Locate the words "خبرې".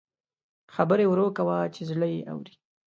0.75-1.05